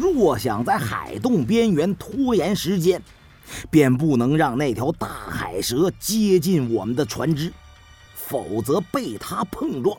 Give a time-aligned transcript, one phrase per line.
[0.00, 3.02] 若想在海洞边缘拖延时间，
[3.70, 7.52] 便不能让那条大海蛇接近我们的船只，
[8.14, 9.94] 否则被它碰撞，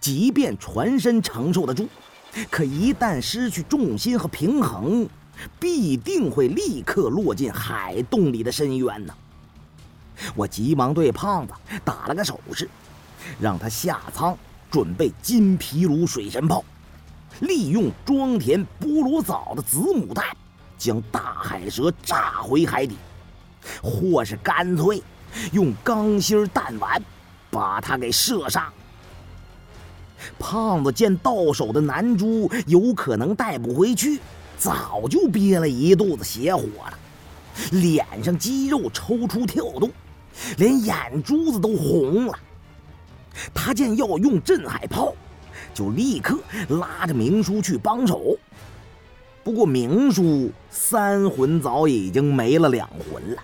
[0.00, 1.86] 即便船身承受得住，
[2.50, 5.06] 可一旦失去重心和平衡，
[5.60, 9.14] 必定会立刻落进海洞里的深渊呢。
[10.34, 11.52] 我急忙对胖子
[11.84, 12.66] 打了个手势，
[13.38, 14.34] 让他下舱
[14.70, 16.64] 准备金皮炉水神炮，
[17.40, 20.24] 利用装填菠萝藻的子母弹，
[20.78, 22.96] 将大海蛇炸回海底，
[23.82, 25.02] 或是干脆
[25.52, 27.02] 用钢芯弹丸
[27.50, 28.72] 把它给射杀。
[30.38, 34.20] 胖子见到手的南珠有可能带不回去，
[34.58, 36.98] 早就憋了一肚子邪火了，
[37.72, 39.90] 脸上肌肉抽搐跳动。
[40.58, 42.38] 连眼珠子都红了。
[43.54, 45.14] 他见要用镇海炮，
[45.76, 46.38] 就立刻
[46.70, 48.34] 拉着明叔去帮手。
[49.44, 53.42] 不过明叔三魂早已经没了两魂了。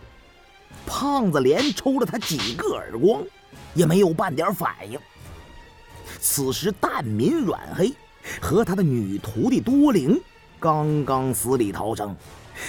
[0.86, 3.22] 胖子连抽了他几个耳光，
[3.74, 4.98] 也没有半点反应。
[6.18, 7.92] 此时蛋民阮黑
[8.40, 10.20] 和他的女徒弟多灵
[10.58, 12.16] 刚刚死里逃生，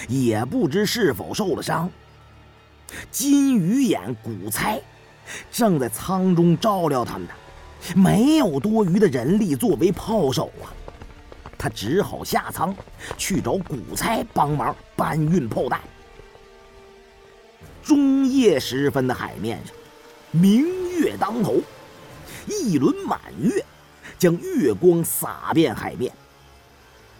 [0.07, 1.89] 也不知是否受了伤。
[3.09, 4.79] 金鱼眼古猜
[5.51, 7.33] 正在舱中照料他们呢，
[7.95, 10.71] 没有多余的人力作为炮手啊，
[11.57, 12.75] 他只好下舱
[13.17, 15.79] 去找古猜帮忙搬运炮弹。
[17.83, 19.75] 中夜时分的海面上，
[20.31, 20.63] 明
[20.97, 21.59] 月当头，
[22.47, 23.63] 一轮满月
[24.17, 26.11] 将月光洒遍海面。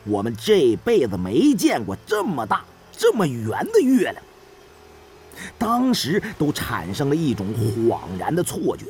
[0.06, 4.16] 我们这辈子没见过这么大、这么圆的月亮。
[5.58, 8.86] 当时都产生了一种恍然的错觉，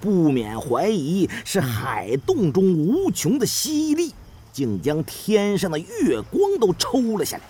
[0.00, 4.12] 不免怀疑是海洞中无穷的吸力，
[4.52, 7.42] 竟将天上的月光都抽了下来。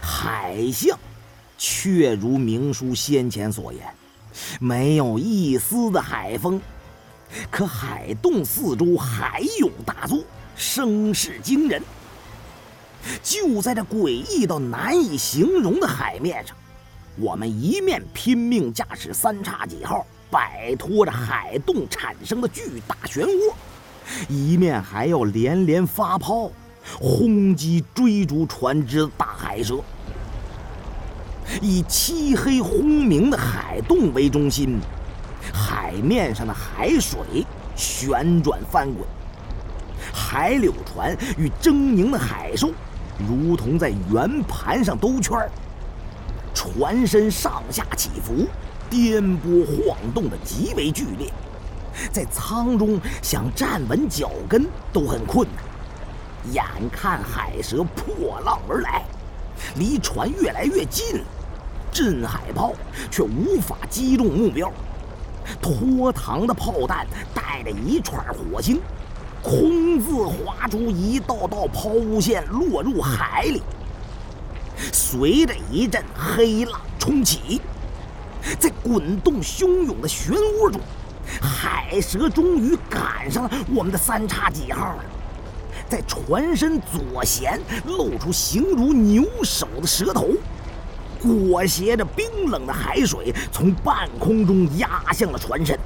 [0.00, 0.98] 海象
[1.58, 3.82] 却如明叔先前所言，
[4.60, 6.60] 没有一丝的海风，
[7.50, 10.24] 可海洞四周海涌大作，
[10.56, 11.82] 声势惊人。
[13.22, 16.56] 就在这诡异到难以形容的海面上。
[17.16, 23.52] 我们一面拼命驾驶三叉戟号摆脱着海洞产生的巨大漩涡，
[24.28, 26.50] 一面还要连连发炮
[27.00, 29.80] 轰击追逐船只的大海蛇。
[31.60, 34.78] 以漆黑轰鸣的海洞为中心，
[35.52, 39.04] 海面上的海水旋转翻滚，
[40.12, 42.70] 海柳船与狰狞的海兽
[43.18, 45.50] 如同在圆盘上兜圈儿。
[46.54, 48.46] 船身上下起伏，
[48.90, 51.32] 颠簸晃动的极为剧烈，
[52.12, 56.52] 在舱中想站稳脚跟都很困难。
[56.52, 59.04] 眼看海蛇破浪而来，
[59.76, 61.22] 离船越来越近，
[61.92, 62.72] 镇海炮
[63.10, 64.72] 却无法击中目标。
[65.62, 68.80] 拖膛的炮弹带着一串火星，
[69.42, 73.62] 空自划出一道道抛物线，落入海里。
[74.92, 77.60] 随着一阵黑浪冲起，
[78.58, 80.80] 在滚动汹涌的漩涡中，
[81.40, 85.04] 海蛇终于赶上了我们的三叉戟号了。
[85.88, 90.28] 在船身左舷露出形如牛首的蛇头，
[91.20, 95.78] 裹挟着冰冷的海水从半空中压向了船身。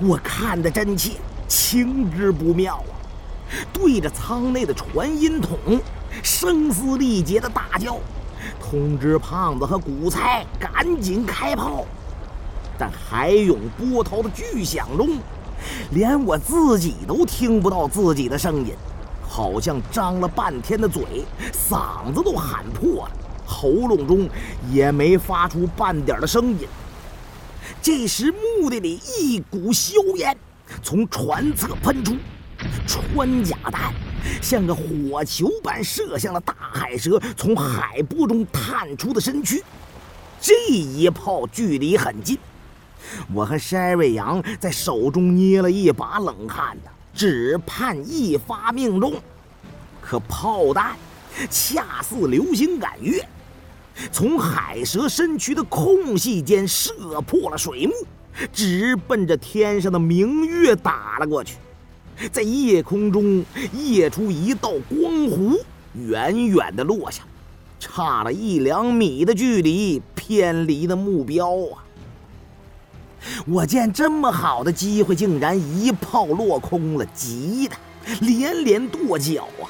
[0.00, 1.12] 我看得真切，
[1.48, 2.92] 情之不妙啊！
[3.72, 5.58] 对着舱内的传音筒。
[6.24, 7.96] 声嘶力竭的大叫，
[8.58, 11.84] 通知胖子和古才赶紧开炮。
[12.78, 15.18] 在海涌波涛的巨响中，
[15.90, 18.74] 连我自己都听不到自己的声音，
[19.28, 21.02] 好像张了半天的嘴，
[21.52, 23.10] 嗓子都喊破了，
[23.44, 24.26] 喉咙中
[24.70, 26.66] 也没发出半点的声音。
[27.82, 30.36] 这时，墓地里一股硝烟
[30.82, 32.16] 从船侧喷出，
[32.86, 33.92] 穿甲弹。
[34.40, 39.62] 像个火球般射向了大海蛇从海波中探出的身躯，
[40.40, 42.38] 这一炮距离很近，
[43.32, 49.14] 我和筛瑞阳在手中捏了一把冷汗呢，只盼一发命中。
[50.00, 50.96] 可炮弹
[51.48, 53.26] 恰似流星赶月，
[54.10, 57.92] 从海蛇身躯的空隙间射破了水幕，
[58.52, 61.56] 直奔着天上的明月打了过去。
[62.28, 65.58] 在夜空中夜出一道光弧，
[65.94, 67.22] 远远的落下，
[67.78, 71.84] 差了一两米的距离，偏离的目标啊！
[73.46, 77.76] 我见这么好的机会竟然一炮落空了，急的
[78.20, 79.64] 连连跺脚啊！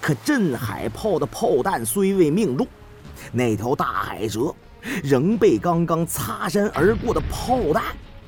[0.00, 2.66] 可镇海炮的炮弹虽未命中，
[3.32, 4.54] 那条大海蛇
[5.02, 7.82] 仍被刚刚擦身而过的炮弹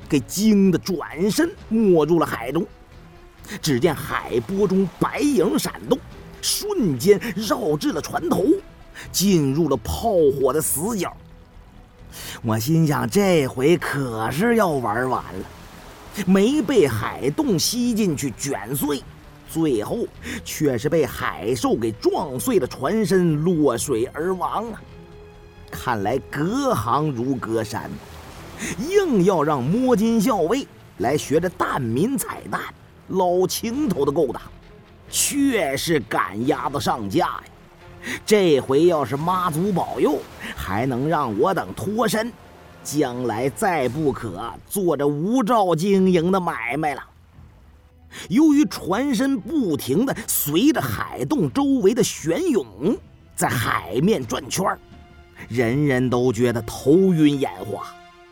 [0.09, 2.65] 给惊得转身没入了海中。
[3.61, 5.97] 只见海波中白影闪动，
[6.41, 8.45] 瞬间绕至了船头，
[9.11, 11.15] 进入了炮火的死角。
[12.43, 15.45] 我心想，这回可是要玩完了，
[16.25, 19.01] 没被海洞吸进去卷碎。
[19.49, 20.07] 最后
[20.45, 24.81] 却是被海兽给撞碎了船身，落水而亡啊！
[25.69, 27.91] 看来隔行如隔山，
[28.89, 30.65] 硬要让摸金校尉
[30.99, 32.61] 来学着蛋民彩蛋、
[33.11, 34.41] 捞青头的勾当，
[35.09, 37.43] 确是赶鸭子上架呀！
[38.25, 40.17] 这回要是妈祖保佑，
[40.55, 42.31] 还能让我等脱身，
[42.83, 47.03] 将来再不可做着无照经营的买卖了。
[48.27, 52.97] 由于船身不停的随着海洞周围的旋涌，
[53.35, 54.65] 在海面转圈
[55.47, 57.87] 人人都觉得头晕眼花，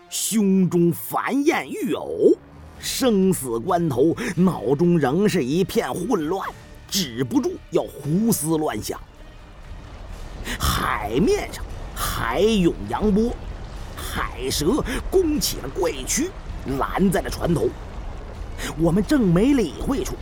[0.10, 2.36] 胸中烦厌欲呕，
[2.80, 6.48] 生死关头，脑中仍是一片混乱，
[6.90, 9.00] 止不住要胡思乱想。
[10.58, 13.36] 海面上海涌扬波，
[13.96, 16.30] 海蛇弓起了怪躯，
[16.80, 17.68] 拦在了船头。
[18.78, 20.16] 我们正没理会处，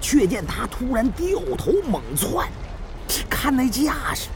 [0.00, 2.48] 却见他突然掉头猛窜，
[3.28, 4.28] 看那架势，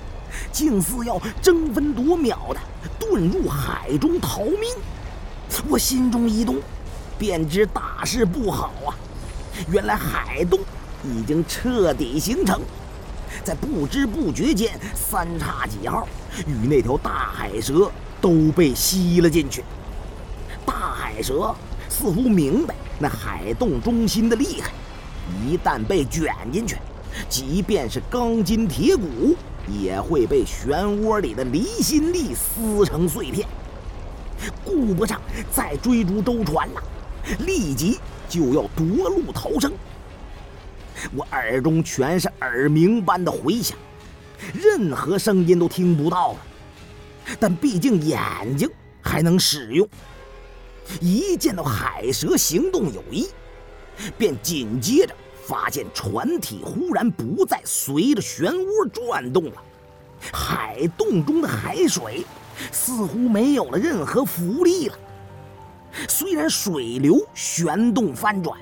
[0.53, 2.61] 竟似要争分夺秒的
[3.01, 4.61] 遁入海中逃命。
[5.69, 6.57] 我心中一动，
[7.19, 8.95] 便知大事不好啊！
[9.71, 10.61] 原来海洞
[11.03, 12.61] 已经彻底形成，
[13.43, 16.07] 在不知不觉间，三叉戟号
[16.47, 17.91] 与那条大海蛇
[18.21, 19.65] 都被吸了进去。
[20.65, 21.55] 大海蛇
[21.89, 22.75] 似乎明白。
[22.99, 24.73] 那海洞中心的厉害，
[25.45, 26.77] 一旦被卷进去，
[27.29, 29.37] 即便是钢筋铁骨，
[29.69, 33.47] 也会被漩涡里的离心力撕成碎片。
[34.65, 35.21] 顾不上
[35.53, 36.83] 再追逐舟船了，
[37.47, 39.73] 立即就要夺路逃生。
[41.15, 43.77] 我耳中全是耳鸣般的回响，
[44.55, 46.39] 任何声音都听不到了，
[47.39, 48.69] 但毕竟眼睛
[49.03, 49.87] 还能使用。
[51.01, 53.29] 一见到海蛇行动有异，
[54.17, 55.15] 便紧接着
[55.45, 59.63] 发现船体忽然不再随着漩涡转动了，
[60.33, 62.25] 海洞中的海水
[62.73, 64.99] 似乎没有了任何浮力了。
[66.09, 68.59] 虽然水流旋动翻转，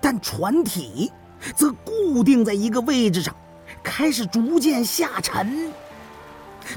[0.00, 1.10] 但船体
[1.54, 3.34] 则固定在一个位置上，
[3.82, 5.72] 开始逐渐下沉。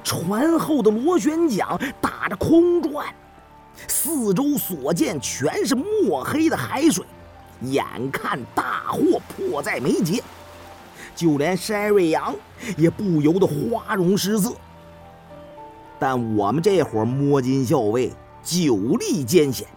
[0.04, 3.06] 船后的螺旋桨打着空转。
[3.88, 7.06] 四周所见全是墨黑的海水，
[7.62, 10.24] 眼看大祸迫在眉睫，
[11.14, 12.34] 就连山瑞阳
[12.78, 14.54] 也不由得花容失色。
[16.00, 18.14] 但我们这伙摸金校尉
[18.45, 19.68] 久历艰险，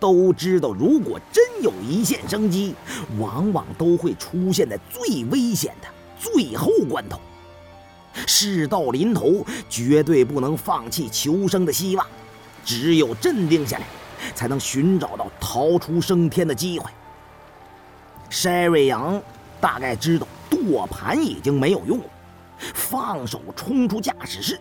[0.00, 2.74] 都知道如果真有一线生机，
[3.18, 5.88] 往往都会出现在最危险的
[6.18, 7.20] 最后关头。
[8.26, 12.06] 事到临头，绝对不能放弃求生的希望。
[12.64, 13.84] 只有镇定下来，
[14.34, 16.90] 才能寻找到逃出升天的机会。
[18.30, 19.20] 筛瑞阳
[19.60, 22.04] 大概知道舵盘已经没有用了，
[22.74, 24.60] 放手冲出驾驶室，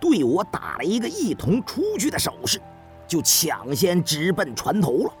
[0.00, 2.60] 对我打了一个一同出去的手势，
[3.06, 5.12] 就抢先直奔船头了。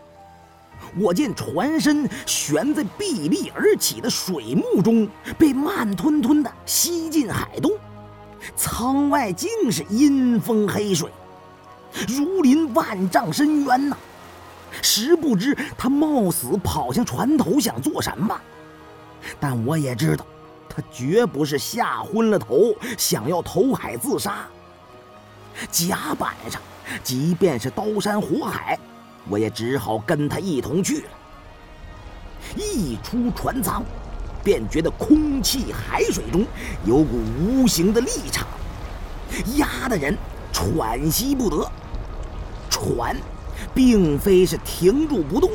[0.98, 7.70] 我见船身悬在壁立而起的水幕中，被慢吞吞地吸进海洞，
[8.56, 11.10] 舱外竟是阴风黑水。
[12.08, 13.96] 如临万丈深渊呐！
[14.80, 18.40] 实不知他冒死跑向船头想做什么，
[19.38, 20.26] 但我也知道，
[20.74, 24.46] 他绝不是吓昏了头想要投海自杀。
[25.70, 26.60] 甲板上，
[27.04, 28.78] 即便是刀山火海，
[29.28, 31.08] 我也只好跟他一同去了。
[32.56, 33.84] 一出船舱，
[34.42, 36.46] 便觉得空气海水中
[36.86, 38.48] 有股无形的力场，
[39.56, 40.16] 压得人
[40.52, 41.70] 喘息不得。
[42.70, 43.14] 船，
[43.74, 45.50] 并非是停住不动，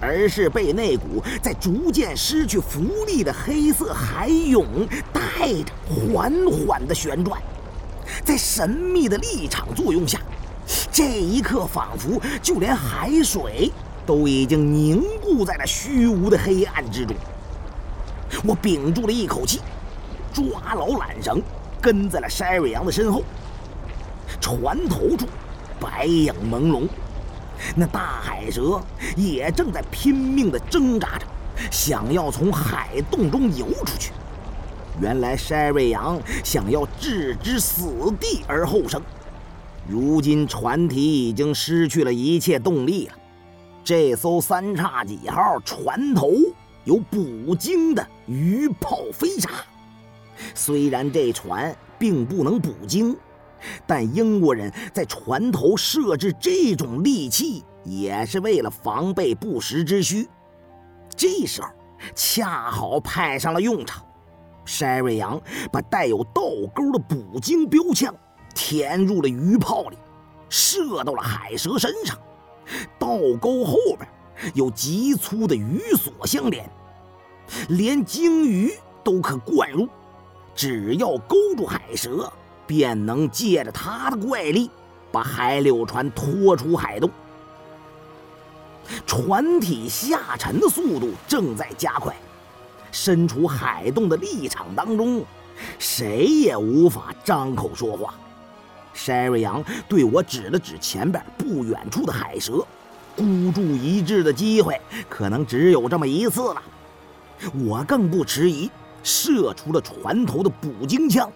[0.00, 4.66] 而是被那股在逐渐失去浮力的黑色海涌
[5.12, 7.40] 带着缓缓的旋转。
[8.24, 10.20] 在神秘的力场作用下，
[10.90, 13.70] 这一刻仿佛就连海水
[14.06, 17.14] 都已经凝固在了虚无的黑暗之中。
[18.44, 19.60] 我屏住了一口气，
[20.32, 21.42] 抓牢缆绳，
[21.80, 23.22] 跟在了筛瑞阳的身后。
[24.40, 25.26] 船头处。
[25.82, 26.86] 白影朦胧，
[27.76, 28.80] 那大海蛇
[29.16, 31.26] 也正在拼命地挣扎着，
[31.70, 34.12] 想要从海洞中游出去。
[35.00, 39.00] 原来筛瑞阳想要置之死地而后生。
[39.88, 43.14] 如今船体已经失去了一切动力了。
[43.82, 46.32] 这艘三叉戟号船头
[46.84, 49.48] 有捕鲸的鱼炮飞鲨，
[50.54, 53.16] 虽然这船并不能捕鲸，
[53.86, 60.28] 但英国人在船头设置这种利器，也是为了防备不时之需。
[61.16, 61.68] 这时候
[62.14, 64.04] 恰好派上了用场，
[64.64, 65.40] 筛瑞阳
[65.70, 66.42] 把带有倒
[66.74, 68.14] 钩的捕鲸标枪。
[68.52, 69.96] 填入了鱼炮里，
[70.48, 72.18] 射到了海蛇身上。
[72.98, 74.08] 倒钩后边
[74.54, 76.68] 有极粗的鱼索相连，
[77.68, 78.72] 连鲸鱼
[79.04, 79.88] 都可灌入。
[80.52, 82.30] 只要勾住海蛇，
[82.70, 84.70] 便能借着它的怪力，
[85.10, 87.10] 把海柳船拖出海洞。
[89.04, 92.14] 船体下沉的速度正在加快，
[92.92, 95.24] 身处海洞的立场当中，
[95.80, 98.14] 谁也无法张口说话。
[98.94, 102.64] 筛瑞阳对我指了指前边不远处的海蛇，
[103.16, 106.62] 孤注一掷的机会可能只有这么一次了。
[107.66, 108.70] 我更不迟疑，
[109.02, 111.28] 射出了船头的捕鲸枪，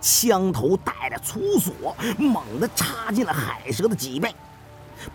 [0.00, 4.34] 枪头带着粗索，猛地插进了海蛇的脊背，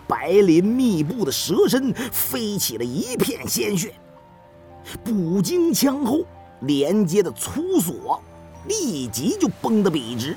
[0.08, 3.94] 白鳞密布的蛇身飞起了一片鲜血。
[5.04, 6.26] 捕鲸枪后
[6.62, 8.22] 连接的粗索
[8.68, 10.36] 立即就崩得笔直。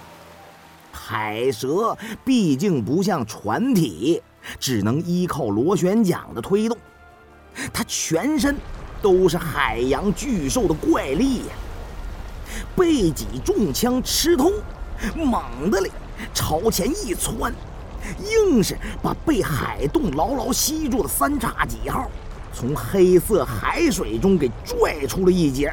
[0.93, 4.23] 海蛇毕竟不像船体，
[4.59, 6.79] 只能依靠螺旋桨的推动，
[7.73, 8.57] 它全身
[9.03, 11.55] 都是海洋巨兽的怪力呀！
[12.75, 14.53] 背脊中枪吃痛，
[15.15, 15.91] 猛地里
[16.35, 17.53] 朝前一窜，
[18.31, 22.11] 硬是把被海洞牢牢吸住的三叉戟号
[22.53, 25.73] 从黑色海水中给拽出了一截。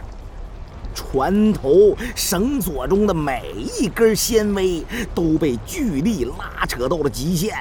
[0.95, 4.83] 船头绳索中的每一根纤维
[5.15, 7.57] 都被巨力拉扯到了极限。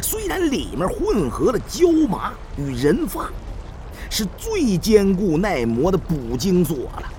[0.00, 3.28] 虽然里面混合了胶麻与人发，
[4.08, 7.12] 是最坚固耐磨的捕鲸索了，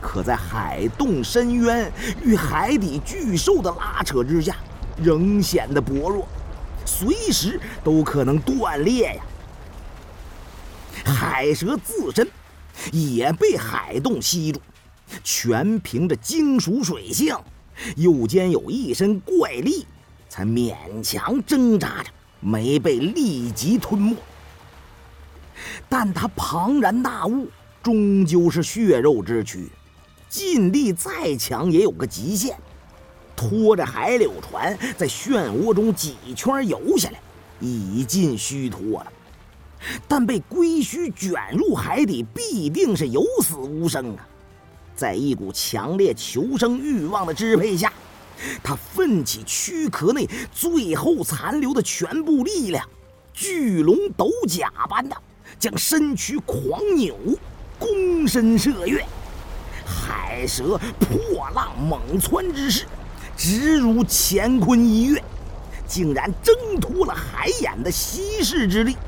[0.00, 4.56] 可在海洞深渊与海底巨兽的拉扯之下，
[5.02, 6.26] 仍显得薄弱，
[6.84, 9.22] 随时都可能断裂呀。
[11.04, 12.28] 海蛇自身。
[12.92, 14.60] 也被海洞吸住，
[15.24, 17.34] 全凭着金属水性，
[17.96, 19.86] 又兼有一身怪力，
[20.28, 24.14] 才勉强挣扎着没被立即吞没。
[25.88, 27.48] 但他庞然大物
[27.82, 29.70] 终究是血肉之躯，
[30.36, 32.54] 劲力再强也有个极限。
[33.34, 37.18] 拖着海柳船在漩涡中几圈游下来，
[37.58, 39.12] 已尽虚脱了。
[40.06, 44.28] 但被龟须卷入海底，必定是有死无生啊！
[44.94, 47.90] 在一股强烈求生欲望的支配下，
[48.62, 52.86] 他奋起躯壳内最后残留的全部力量，
[53.32, 55.16] 巨龙斗甲般的
[55.58, 57.16] 将身躯狂扭，
[57.80, 59.02] 躬身射月。
[60.36, 62.84] 海蛇破浪猛窜之势，
[63.38, 65.24] 直如乾坤一跃，
[65.86, 68.98] 竟然挣脱了海眼的稀释之力。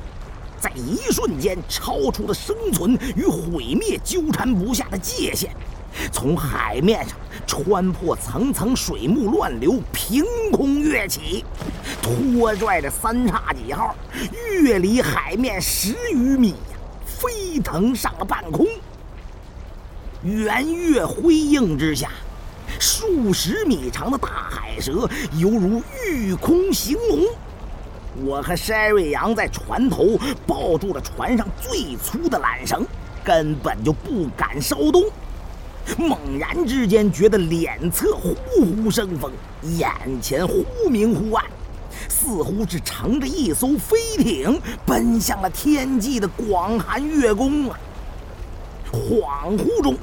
[0.59, 5.55] 在一瞬间，超出了生存与毁灭纠缠不下的界限，
[6.11, 11.45] 从海面上穿破层层水幕乱流，凭空跃起，
[12.01, 13.95] 拖拽着三叉戟号
[14.63, 16.55] 越离海面十余米，
[17.05, 18.65] 飞腾上了半空。
[20.23, 22.09] 圆月辉映之下，
[22.77, 27.25] 数十米长的大海蛇犹如御空行龙。
[28.25, 32.85] 我和筛瑞阳在船头抱住了船上最粗的缆绳，
[33.23, 35.05] 根本就不敢稍动。
[35.97, 39.31] 猛然之间，觉得脸侧呼呼生风，
[39.77, 39.89] 眼
[40.21, 41.45] 前忽明忽暗，
[42.09, 47.79] 似乎是乘着一艘飞艇奔向了天际的广寒月宫啊！
[48.91, 49.95] 恍惚中，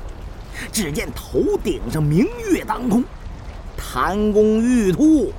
[0.72, 3.04] 只见头顶上明月当空，
[3.76, 5.32] 潭宫玉兔。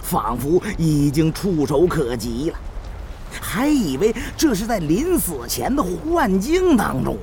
[0.00, 2.58] 仿佛已经触手可及了，
[3.40, 7.20] 还以为这是在临死前的幻境当中呢。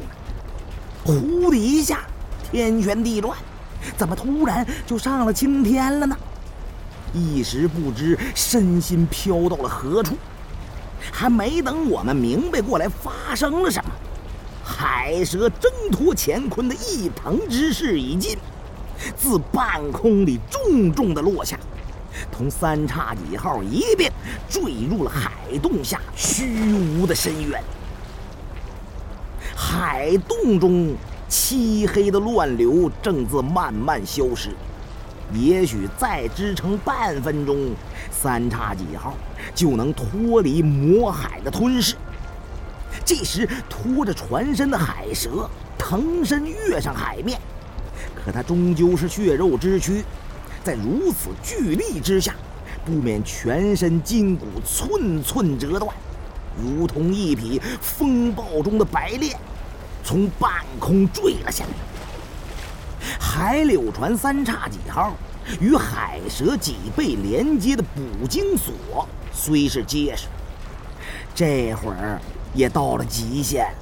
[1.05, 2.01] 呼的一下，
[2.51, 3.37] 天旋地转，
[3.95, 6.17] 怎么突然就上了青天了呢？
[7.13, 10.17] 一时不知身心飘到了何处。
[11.13, 13.89] 还没等我们明白过来发生了什么，
[14.81, 18.37] 海蛇挣脱乾坤的一腾之势已尽，
[19.17, 21.59] 自半空里重重的落下。
[22.31, 24.09] 同三叉戟号一并
[24.47, 27.61] 坠入了海洞下虚无的深渊。
[29.53, 30.95] 海洞中
[31.27, 34.51] 漆黑的乱流正自慢慢消失。
[35.33, 37.75] 也许再支撑半分钟，
[38.09, 39.13] 三叉戟号
[39.53, 41.95] 就能脱离魔海的吞噬。
[43.09, 45.49] 这时，拖着船身的海蛇
[45.79, 47.41] 腾身跃上海面，
[48.13, 50.03] 可它终究是血肉之躯，
[50.63, 52.35] 在如此巨力之下，
[52.85, 55.91] 不免全身筋骨寸寸折断，
[56.55, 59.35] 如同一匹风暴中的白练，
[60.03, 61.71] 从半空坠了下来。
[63.19, 65.15] 海柳船三叉戟号
[65.59, 70.27] 与海蛇脊背连接的捕鲸索虽是结实，
[71.33, 72.21] 这会儿
[72.53, 73.73] 也到了极限，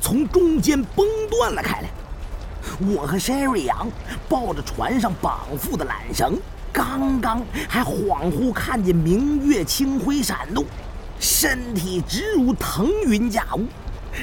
[0.00, 1.88] 从中间崩断了开来。
[2.80, 3.90] 我和 Sherry 杨
[4.28, 6.38] 抱着船上绑缚的缆绳，
[6.72, 10.64] 刚刚还恍惚看见明月清辉闪动，
[11.18, 13.64] 身体直如腾云驾雾，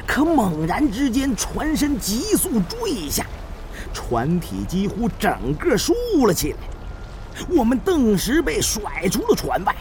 [0.05, 3.25] 可猛然之间，船身急速坠下。
[3.93, 5.93] 船体几乎整个竖
[6.27, 6.57] 了起来，
[7.49, 9.75] 我们顿时被甩出了船外，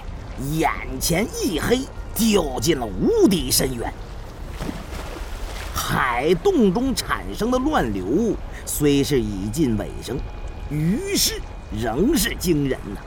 [0.53, 1.81] 眼前一黑，
[2.15, 3.93] 掉进了无底深渊。
[5.75, 10.19] 海洞中产生的乱流虽是已近尾声，
[10.71, 11.41] 于是
[11.71, 13.01] 仍是惊人呐！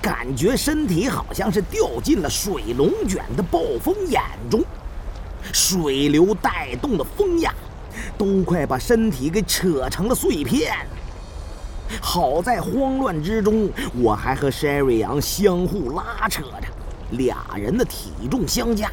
[0.00, 4.62] 感觉身体好像是掉进了水龙卷的暴风眼中，
[5.52, 7.52] 水流带动的风压。
[8.16, 10.74] 都快把身体给扯成了碎片。
[12.00, 16.68] 好在慌乱之中，我还和 Sherry 杨相互拉扯着，
[17.12, 18.90] 俩人的体重相加，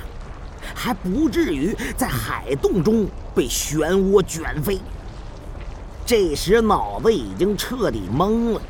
[0.74, 4.80] 还不至于在海洞中被漩涡卷飞。
[6.06, 8.62] 这时脑子已经彻底懵了，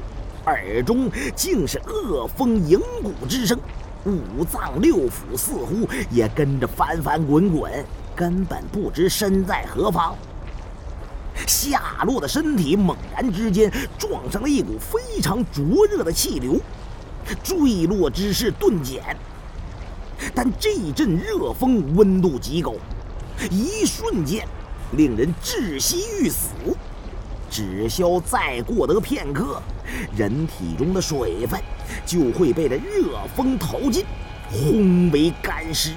[0.46, 3.58] 耳中竟是恶风迎骨之声，
[4.06, 7.72] 五脏六腑似乎也跟着翻翻滚滚，
[8.16, 10.16] 根本不知身在何方。
[11.48, 16.60] 下落的身体猛然之间撞上了一股非常灼热的气流，
[17.42, 19.16] 坠落之势顿减。
[20.34, 22.74] 但这阵热风温度极高，
[23.50, 24.48] 一瞬间
[24.94, 26.50] 令人窒息欲死。
[27.50, 29.62] 只消再过得片刻，
[30.16, 31.60] 人体中的水分
[32.06, 34.06] 就会被这热风淘尽，
[34.52, 35.94] 轰为干尸。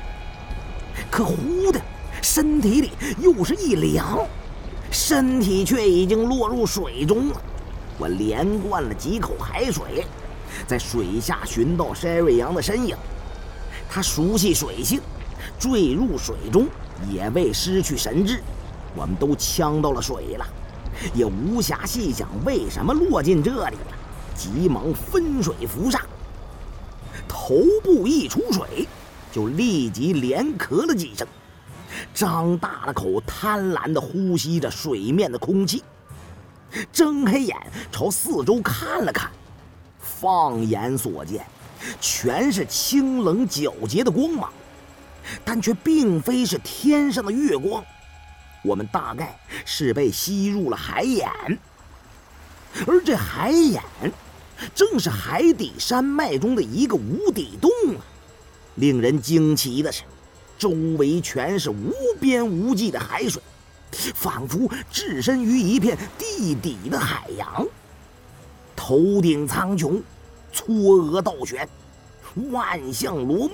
[1.11, 1.81] 可忽的，
[2.23, 4.27] 身体里又是一凉。
[4.91, 7.43] 身体却已经落入水中了。
[7.99, 10.07] 我连灌了几口海水，
[10.67, 12.97] 在水下寻到筛瑞阳的身影。
[13.95, 15.03] 他熟悉水性，
[15.59, 16.67] 坠入水中
[17.11, 18.41] 也未失去神智。
[18.97, 20.47] 我们都呛到了水了，
[21.13, 23.99] 也无暇细想为什么落进这里了，
[24.35, 26.01] 急忙分水浮上。
[27.29, 28.89] 头部一出水，
[29.31, 31.29] 就立即连咳了几声。
[32.15, 35.85] 张大了口，贪婪地呼吸着水面的空气，
[36.91, 37.55] 睁开眼
[37.91, 39.31] 朝四周看了看，
[40.01, 41.45] 放眼所见，
[42.01, 44.53] 全是清冷皎洁的光芒，
[45.45, 47.85] 但却并非是天上的月光。
[48.63, 51.29] 我们大概是被吸入了海眼，
[52.87, 53.83] 而这海眼
[54.75, 58.01] 正是海底山脉中的一个无底洞啊！
[58.77, 60.03] 令人惊奇的是。
[60.59, 63.43] 周围全是无边无际的海水，
[64.15, 67.67] 仿佛置身于一片地底的海洋。
[68.77, 70.01] 头顶苍穹，
[70.53, 71.69] 嵯峨倒悬，
[72.51, 73.53] 万象罗幕，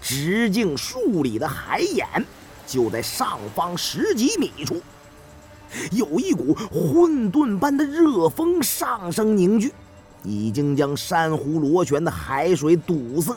[0.00, 2.06] 直径数里的海眼
[2.66, 4.80] 就在上方十几米处。
[5.90, 9.72] 有一股混沌般的热风上升凝聚，
[10.22, 13.34] 已经将珊瑚螺旋的海水堵塞。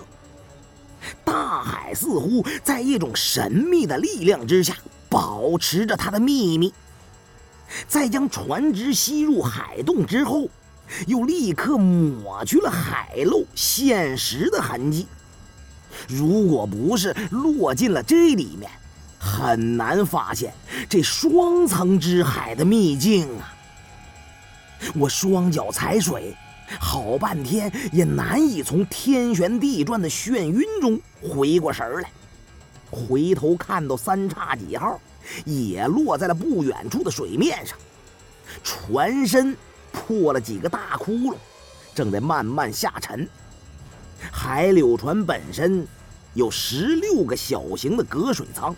[1.24, 4.76] 大海似乎在一种神秘的力量之下
[5.08, 6.74] 保持着它的秘密。
[7.88, 10.48] 在将船只吸入海洞之后，
[11.08, 15.08] 又立刻抹去了海漏现实的痕迹。
[16.08, 18.70] 如果不是落进了这里面，
[19.20, 20.54] 很难发现
[20.90, 23.54] 这双层之海的秘境啊！
[24.96, 26.36] 我双脚踩水。
[26.80, 32.10] 好半天也难以从天旋地转的眩晕中回过神来，
[32.90, 35.00] 回头看到三叉戟号
[35.46, 37.78] 也落在了不远处的水面上，
[38.64, 39.56] 船身
[39.96, 41.36] 破了几个大窟窿，
[41.96, 43.28] 正在慢慢下沉。
[44.32, 45.88] 海柳船本身
[46.34, 48.76] 有十六个小型的隔水舱，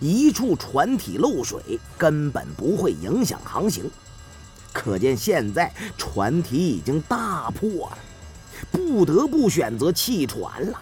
[0.00, 3.90] 一处船体漏水根本不会影响航行。
[4.72, 7.98] 可见现在船体已经大破了，
[8.70, 10.80] 不得不选择弃船了。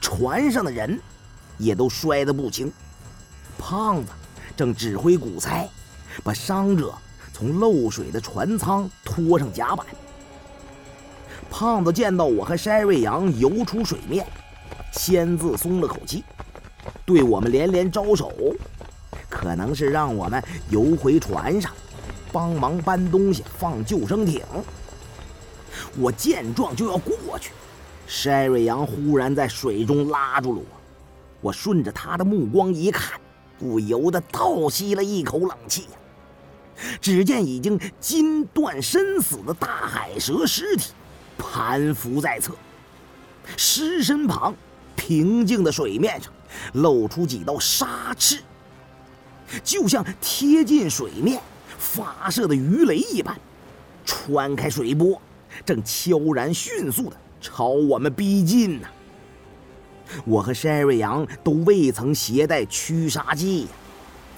[0.00, 0.98] 船上的人
[1.58, 2.72] 也都摔得不轻，
[3.58, 4.12] 胖子
[4.56, 5.68] 正指挥鼓猜，
[6.24, 6.94] 把伤者
[7.40, 9.86] 从漏水的船舱拖上甲板。
[11.50, 14.26] 胖子见到我和筛瑞阳游出水面，
[14.92, 16.22] 先自松了口气，
[17.06, 18.30] 对我们连连招手，
[19.30, 21.72] 可能是让我们游回船上，
[22.30, 24.42] 帮忙搬东西放救生艇。
[25.96, 27.52] 我见状就要过去，
[28.06, 30.66] 筛瑞阳忽然在水中拉住了我，
[31.40, 33.18] 我顺着他的目光一看，
[33.58, 35.86] 不由得倒吸了一口冷气！
[37.00, 40.92] 只见已经筋断身死的大海蛇尸体。
[41.42, 42.52] 盘伏在侧，
[43.56, 44.54] 尸身旁
[44.94, 46.30] 平静的水面上
[46.74, 48.42] 露出几道沙翅，
[49.64, 51.40] 就像贴近水面
[51.78, 53.34] 发射的鱼雷一般，
[54.04, 55.18] 穿开水波，
[55.64, 58.88] 正悄然迅速的朝我们逼近呢。
[60.26, 63.66] 我和山瑞阳都未曾携带驱杀剂，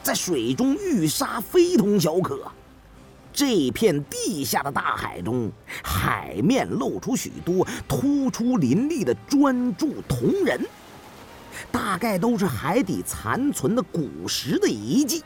[0.03, 2.41] 在水中遇杀非同小可。
[3.33, 5.51] 这片地下的大海中，
[5.83, 10.61] 海面露出许多突出林立的专注铜人，
[11.71, 15.23] 大概都是海底残存的古石的遗迹，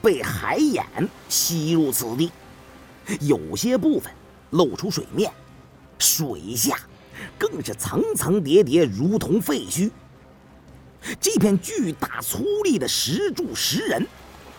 [0.00, 0.86] 被海眼
[1.28, 2.30] 吸入此地。
[3.20, 4.10] 有些部分
[4.50, 5.30] 露出水面，
[5.98, 6.78] 水下
[7.36, 9.90] 更是层层叠叠，如同废墟。
[11.20, 14.06] 这片巨大粗粝的石柱石人。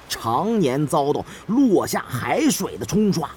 [0.10, 3.30] 常年遭到落下海水的冲刷，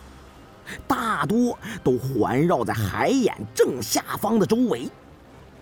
[0.87, 4.89] 大多都环绕在海眼正下方的周围。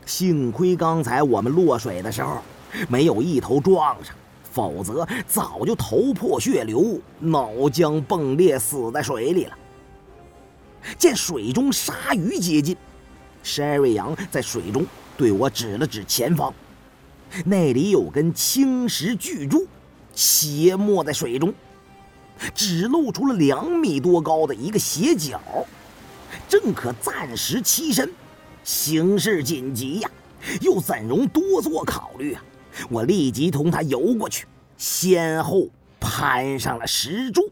[0.07, 2.43] 幸亏刚才我们落水的时候
[2.89, 4.15] 没有一头撞上，
[4.51, 9.57] 否则早就头破血流、脑浆迸裂，死在水里了。
[10.99, 12.77] 见水中鲨鱼接近，
[13.43, 14.85] 山瑞阳在水中
[15.17, 16.53] 对我指了指前方，
[17.45, 19.67] 那里有根青石巨柱。
[20.15, 21.53] 斜没在水中，
[22.55, 25.41] 只露出了两米多高的一个斜角，
[26.49, 28.13] 正可暂时栖身。
[28.63, 30.11] 形势紧急呀，
[30.61, 32.45] 又怎容多做考虑啊？
[32.89, 35.69] 我立即同他游过去，先后
[35.99, 37.51] 攀上了石柱。